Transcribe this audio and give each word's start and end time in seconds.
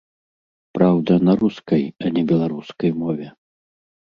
Праўда, 0.77 1.13
на 1.27 1.35
рускай, 1.43 1.83
а 2.07 2.13
не 2.17 2.25
беларускай 2.33 2.91
мове. 3.03 3.27